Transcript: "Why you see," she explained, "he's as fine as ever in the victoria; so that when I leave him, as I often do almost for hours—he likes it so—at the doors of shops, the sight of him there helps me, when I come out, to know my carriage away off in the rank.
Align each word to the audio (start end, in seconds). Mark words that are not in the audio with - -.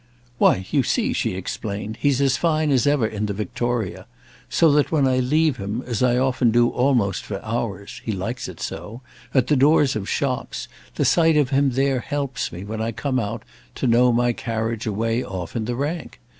"Why 0.39 0.65
you 0.71 0.81
see," 0.81 1.13
she 1.13 1.35
explained, 1.35 1.97
"he's 2.01 2.19
as 2.21 2.35
fine 2.35 2.71
as 2.71 2.87
ever 2.87 3.05
in 3.05 3.27
the 3.27 3.35
victoria; 3.35 4.07
so 4.49 4.71
that 4.71 4.91
when 4.91 5.07
I 5.07 5.19
leave 5.19 5.57
him, 5.57 5.83
as 5.85 6.01
I 6.01 6.17
often 6.17 6.49
do 6.49 6.69
almost 6.69 7.23
for 7.23 7.39
hours—he 7.45 8.11
likes 8.11 8.47
it 8.47 8.59
so—at 8.59 9.45
the 9.45 9.55
doors 9.55 9.95
of 9.95 10.09
shops, 10.09 10.67
the 10.95 11.05
sight 11.05 11.37
of 11.37 11.51
him 11.51 11.73
there 11.73 11.99
helps 11.99 12.51
me, 12.51 12.63
when 12.63 12.81
I 12.81 12.91
come 12.91 13.19
out, 13.19 13.43
to 13.75 13.85
know 13.85 14.11
my 14.11 14.33
carriage 14.33 14.87
away 14.87 15.23
off 15.23 15.55
in 15.55 15.65
the 15.65 15.75
rank. 15.75 16.19